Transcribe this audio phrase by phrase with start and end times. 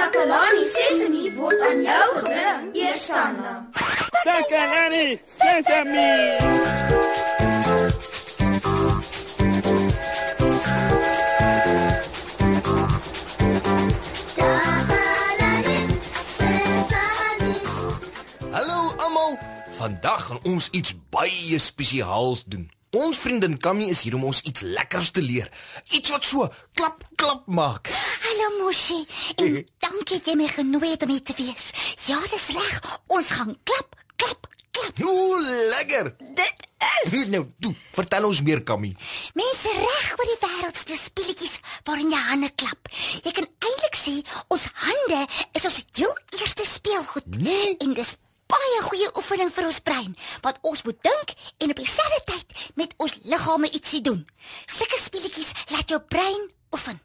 [0.00, 3.68] Takalani Sesemi word aan jou gebring, Eersanna.
[4.24, 6.12] Takalani Sesemi.
[18.50, 19.38] Hallo almal.
[19.76, 22.70] Vandag gaan ons iets baie spesiaals doen.
[22.90, 25.46] Ons vriendin Kammy is hier om ons iets lekkers te leer.
[25.94, 27.86] Iets wat so klap klap maak.
[28.24, 29.04] Hallo Moshi.
[29.38, 31.68] En dankie dat jy my genooi het om hier te wees.
[32.08, 32.80] Ja, dis reg.
[33.14, 35.02] Ons gaan klap, klap, klap.
[35.06, 35.38] Ooh,
[35.70, 36.10] lekker.
[36.34, 36.66] Dit
[37.12, 38.90] is Nou, toe, vertel ons meer Kammy.
[39.38, 42.90] mense reg oor die wêreld speel speletjies waarin jy hande klap.
[43.22, 44.16] Jy kan eintlik sê
[44.50, 45.20] ons hande
[45.54, 47.38] is ons heel eerste speelgoed.
[47.38, 47.76] Nee.
[47.86, 48.16] En dis
[48.50, 52.94] baie goeie oefening vir ons brein, want ons moet dink en op dieselfde tyd met
[52.98, 54.26] ons liggame ietsie doen.
[54.66, 57.00] Sulke speletjies laat jou brein oefen.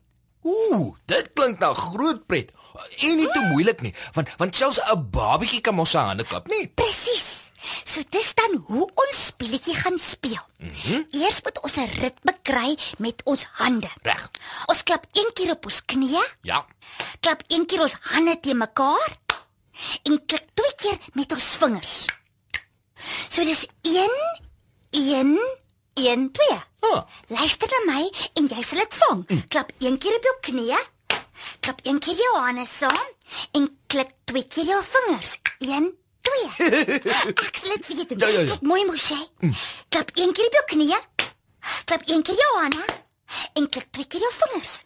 [0.46, 2.52] Ooh, dit klink na groot pret.
[3.00, 6.48] En nie te moeilik nie, want want selfs 'n babatjie kan mos sy hande klap,
[6.48, 6.68] nie?
[6.68, 7.52] Presies.
[7.84, 10.44] So dis dan hoe ons speletjie gaan speel.
[10.60, 11.06] Mm -hmm.
[11.12, 13.90] Eers moet ons 'n ritme kry met ons hande.
[14.04, 14.30] Reg.
[14.66, 16.66] Ons klap een keer op ons knieë, Ja.
[17.20, 19.18] klap een keer ons hande te mekaar
[20.04, 21.94] en klik twee keer met ons vingers.
[23.30, 24.16] So dis 1
[24.92, 25.40] 1
[25.94, 26.48] 1 2.
[26.80, 27.04] Ah.
[27.28, 29.24] Luister na my en jy sal dit vang.
[29.28, 29.44] Mm.
[29.50, 30.82] Klap een keer op jou knieë.
[31.60, 33.08] Klap een keer jou hande saam
[33.58, 35.38] en klik twee keer jou vingers.
[35.60, 35.92] 1
[36.30, 36.70] 2.
[37.32, 38.20] Ek sal dit vir jou doen.
[38.20, 38.52] Ja, ja, ja.
[38.56, 39.20] Kyk mooi Moshe.
[39.42, 39.56] Mm.
[39.90, 41.02] Klap een keer op jou knieë.
[41.86, 42.86] Klap een keer jou hande
[43.54, 44.84] en klik twee keer jou vingers.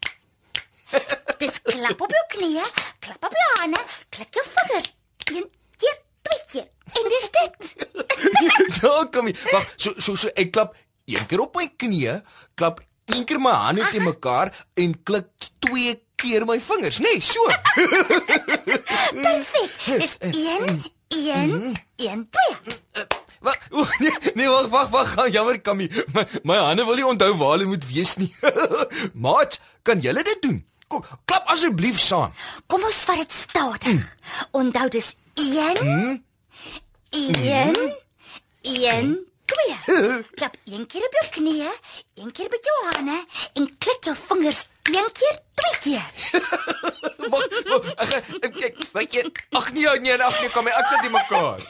[1.39, 2.65] Dis klap op jou knieë,
[3.05, 4.91] klap op jou hande, klik jou vingers.
[5.29, 6.67] Een keer, twee keer.
[6.99, 7.87] En dis dit.
[8.81, 9.35] ja, Kammy.
[9.51, 10.75] Wag, so so so ek klap
[11.09, 12.19] een keer op my knieë,
[12.59, 15.31] klap een keer my hande te mekaar en klik
[15.63, 17.15] twee keer my vingers, nê?
[17.15, 17.45] Nee, so.
[19.23, 19.77] Perfek.
[20.01, 23.07] Dis 1 1 1 2.
[23.39, 23.59] Wag,
[23.99, 25.87] nee, nee, wag, wag, wag, jammer Kammy.
[26.13, 28.33] My my hande wil nie onthou waar hulle moet wees nie.
[29.25, 30.59] Maat, kan julle dit doen?
[30.89, 32.31] Kom, klap asseblief saam.
[32.65, 34.05] Kom ons vat dit stadig.
[34.57, 36.23] Onthou dis 1
[37.13, 37.75] 1
[38.61, 39.11] 1
[39.53, 40.23] 2.
[40.39, 41.73] Klap een keer op jou knieë,
[42.23, 43.19] een keer met jou hande
[43.53, 46.09] en klik jou vingers een keer, twee keer.
[47.29, 47.45] Wag,
[48.41, 49.23] ek ek weet jy,
[49.61, 51.61] ag nee, nee, ag nee, Kammy, ek sit nie mekaar.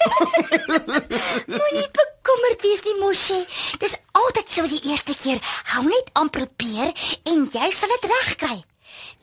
[1.60, 3.40] Moenie bekommerd wees nie, Moshi.
[3.84, 5.44] Dis altyd so die eerste keer.
[5.76, 6.96] Hou net aan probeer
[7.28, 8.62] en jy sal dit regkry.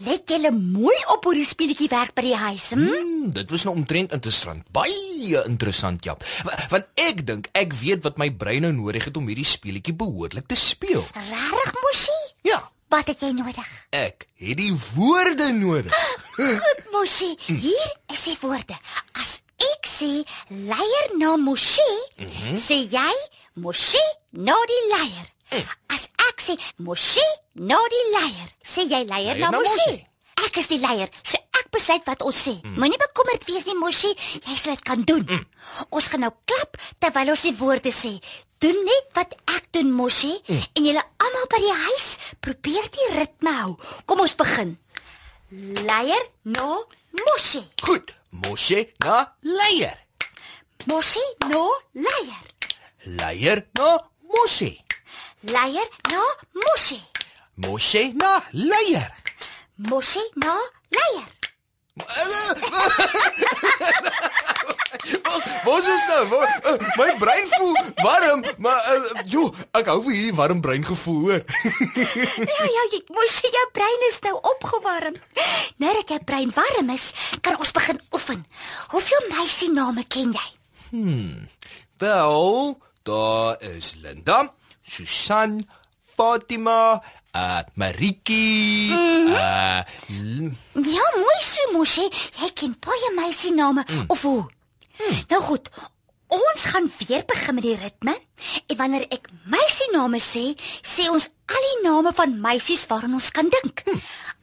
[0.04, 2.82] Let julle mooi op hoe die speletjie werk by die huis, hm?
[2.84, 4.62] Hmm, dit was nou omtrent interessant.
[4.76, 6.16] Baie interessant, ja.
[6.44, 9.94] Wa- Want ek dink ek weet wat my brein nou nodig het om hierdie speletjie
[9.96, 11.00] behoorlik te speel.
[11.14, 12.18] Regtig, Moshi?
[12.42, 13.66] Ja, Wat het jy nodig?
[13.90, 15.96] ek het die woorde nodig.
[16.36, 17.32] Goed, Moshi.
[17.46, 18.76] Hier is die woorde.
[19.18, 19.40] As
[19.72, 20.12] ek sê
[20.48, 21.88] leier na Moshi,
[22.20, 22.54] mm -hmm.
[22.68, 23.12] sê jy
[23.54, 25.64] Moshi na die leier.
[25.88, 27.24] As ek sê Moshi
[27.56, 29.90] na die leier, sê jy leier Leier na Moshi.
[29.90, 30.04] Moshi.
[30.46, 32.52] Ek is die leier, so ek besluit wat ons sê.
[32.60, 32.76] Mm.
[32.80, 34.10] Moenie bekommerd wees nie, Moshi,
[34.44, 35.24] jy sal dit kan doen.
[35.24, 35.46] Mm.
[35.96, 38.16] Ons gaan nou klap terwyl ons die woorde sê.
[38.60, 40.66] Doen net wat ek doen, Moshi, mm.
[40.76, 42.08] en julle almal by die huis
[42.44, 43.74] probeer die ritme hou.
[44.08, 44.76] Kom ons begin.
[45.88, 46.68] Leier na
[47.24, 47.64] Moshi.
[47.86, 48.12] Goed,
[48.44, 49.96] Moshe na leier.
[50.92, 51.64] Moshi na
[51.94, 52.44] leier.
[53.06, 53.96] Leier na
[54.34, 54.74] Moshe.
[55.48, 56.24] Leier na
[56.60, 57.00] Moshi.
[57.56, 59.10] Moshe na leier.
[59.88, 60.54] Moshi na
[60.92, 61.28] leier.
[65.64, 66.28] Wat is nou?
[66.28, 70.84] Wa- uh, My brein voel warm, maar uh, jo, ek hou vir hierdie warm brein
[70.86, 71.42] gevoel, hoor.
[72.46, 75.16] Ja ja, jy, Moshi, jou brein is nou opgewarm.
[75.82, 78.44] Nou dat jou brein warm is, kan ons begin oefen.
[78.94, 80.46] Hoeveel meisie name ken jy?
[82.00, 84.42] Wel, daar is Linda,
[84.86, 85.60] Susan,
[86.16, 87.00] Fatima,
[87.36, 90.54] uh Mariki, uh L-
[90.96, 92.06] Ja, mooi so, Moshi.
[92.40, 94.46] Jy ken baie meisie name of hoe?
[95.28, 95.68] Nou goed.
[96.28, 98.14] Ons gaan weer begin met die ritme.
[98.66, 100.42] En wanneer ek meisie name sê,
[100.82, 103.84] sê ons al die name van meisies waaraan ons kan dink.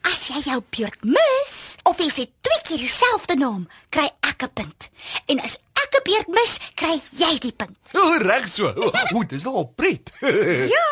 [0.08, 1.52] As jy jou beurt mis
[1.88, 4.88] of jy sê twee keer dieselfde naam, kry ek 'n punt.
[5.28, 7.76] En as ek 'n beurt mis, kry jy die punt.
[7.94, 8.72] O, reg so.
[8.72, 10.10] O, o, dis nogal pret.
[10.74, 10.86] Ja,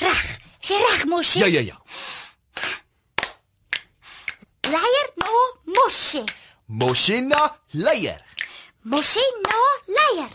[0.00, 0.38] reg.
[0.64, 1.38] Sê reg, Moshi.
[1.40, 1.76] ja, ja, ja.
[4.72, 5.32] Leier no
[5.74, 6.24] Moshi.
[6.68, 8.20] Moshe na leier.
[8.84, 9.58] Moshi no
[9.96, 10.30] leier.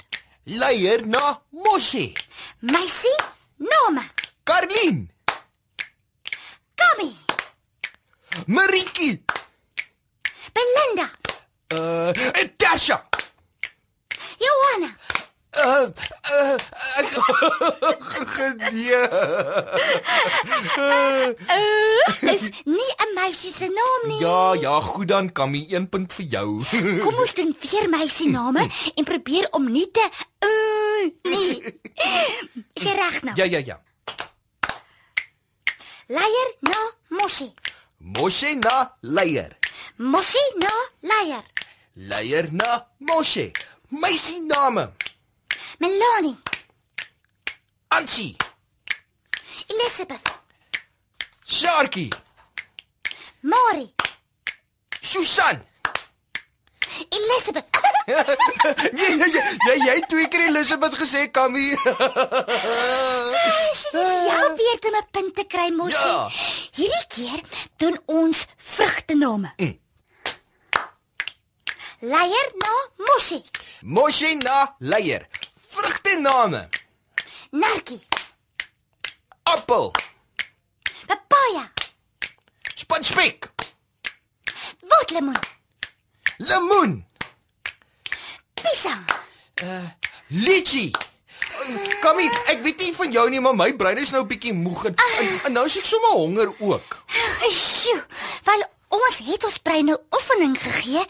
[0.46, 2.14] Leier na Moshe.
[2.62, 3.18] Meisie
[3.60, 4.04] name.
[4.46, 5.08] Karlien,
[6.76, 7.10] Kami.
[8.48, 9.10] Mariki,
[10.54, 11.08] Belinda.
[11.74, 12.14] Uh,
[12.58, 13.04] Tasha.
[15.58, 15.88] Uh,
[16.34, 16.58] uh,
[17.00, 17.08] ek
[18.36, 19.00] gedee.
[20.78, 21.34] uh,
[22.34, 24.20] is nie 'n meisie se naam nie.
[24.22, 26.64] Ja, ja, goed dan, Kammy, 1 punt vir jou.
[27.04, 30.06] Kom ons doen vier meisie name en probeer om nie te
[30.46, 31.58] uh, nee.
[32.74, 33.36] Is jy reg nou?
[33.36, 33.82] ja, ja, ja.
[36.08, 36.80] Leier na
[37.10, 37.54] Moshi.
[38.00, 39.58] Moshe na leier.
[39.98, 40.72] Moshi na
[41.02, 41.44] leier.
[41.96, 43.52] Leier na Moshe.
[43.90, 44.92] Meisie name.
[45.80, 46.38] Melanie,
[47.90, 48.36] Ansie,
[49.70, 50.40] Elizabeth,
[51.46, 52.10] Sharky,
[53.42, 53.90] Mari,
[55.02, 55.62] Susan.
[57.12, 57.66] Elizabeth.
[58.08, 61.76] Nee, nee, nee, jy jy het twee keer Elizabeth gesê, Kammy.
[63.92, 66.08] Jou beurt om 'n punt te kry, Moshi.
[66.08, 66.30] Ja.
[66.72, 67.42] Hierdie keer
[67.78, 69.54] doen ons vrugtename.
[69.58, 69.80] Mm.
[72.00, 73.44] Leier na Moshi.
[73.82, 75.28] Moshe na leier.
[75.78, 76.70] Vrugte name.
[77.52, 78.02] Narkie,
[79.44, 79.92] Appel,
[81.08, 81.64] papaya,
[82.76, 83.48] spanspek,
[84.90, 85.40] waterlemoen,
[86.38, 87.06] lemoen,
[88.54, 89.06] pisang.
[90.28, 90.92] litchi.
[92.02, 94.86] Kammy, ek weet nie van jou nie, maar my brein is nou 'n bietjie moeg
[94.92, 97.04] en, en, en nou is ek sommer honger ook.
[97.52, 98.04] Sjoe,
[99.08, 101.04] ons het ons brein nou oefening gegee,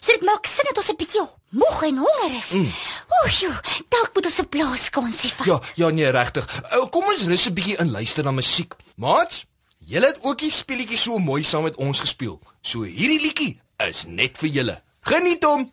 [0.00, 2.50] so dit maak sin dat ons 'n bietjie moeg en honger is.
[2.50, 2.72] Mm.
[3.18, 3.56] Oeh, joe,
[3.88, 5.46] dalk moet ons 'n blaaskansie vat.
[5.46, 6.44] Ja, ja nee, regtig.
[6.90, 8.74] Kom ons rus 'n bietjie en luister na musiek.
[8.96, 9.44] Maat,
[9.78, 12.40] julle het ook die speletjie so mooi saam met ons gespeel.
[12.62, 14.82] So hierdie liedjie is net vir julle.
[15.00, 15.72] Geniet hom.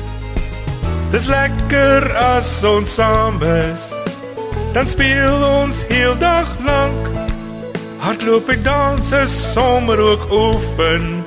[1.11, 3.81] Dis lekker as ons saam is.
[4.71, 7.09] Dan speel ons heel dag lank.
[7.99, 11.25] Hardloop en dans is sommer ook oefen.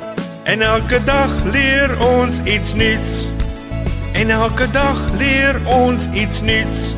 [0.48, 3.28] En elke dag leer ons iets nuuts.
[4.16, 6.94] En elke dag leer ons iets nuuts.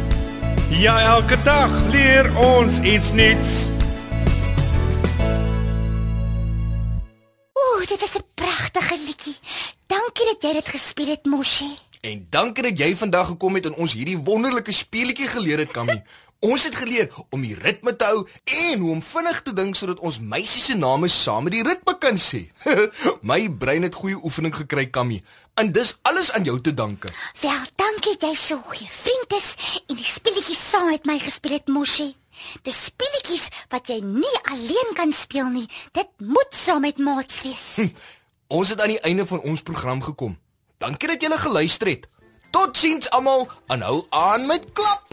[0.71, 3.71] Ja, elke dag leer ons iets nuuts.
[7.53, 9.37] Ooh, dit is 'n pragtige liedjie.
[9.87, 11.86] Dankie dat jy dit gespeel het, Moshi.
[12.07, 15.97] En dankie dat jy vandag gekom het en ons hierdie wonderlike speletjie geleer het, Kammy.
[16.45, 19.99] Ons het geleer om die ritme te hou en hoe om vinnig te dink sodat
[20.07, 22.45] ons meisies se name saam met die ritme kan sê.
[23.31, 25.19] My brein het goeie oefening gekry, Kammy.
[25.59, 27.11] En dis alles aan jou te danke.
[27.43, 29.51] Wel, dankie dat jy so goeie vriend is
[29.89, 32.13] en die speletjies saam met my gespeel het, Moshi.
[32.63, 35.67] Dis speletjies wat jy nie alleen kan speel nie.
[35.97, 37.69] Dit moet saam met maats wees.
[38.47, 40.37] Ons het aan die einde van ons program gekom.
[40.79, 42.07] Dankie dat julle geluister het.
[42.51, 45.05] Totsiens almal en hou aan met klap.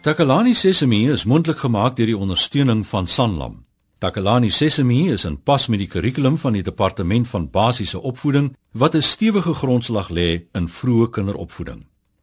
[0.00, 3.64] Takalani Sesemi is mondelik gemaak deur die ondersteuning van Sanlam.
[3.98, 8.94] Takalani Sesemi is in pas met die kurrikulum van die Departement van Basiese Opvoeding wat
[8.94, 11.87] 'n stewige grondslag lê in vroeë kinderopvoeding.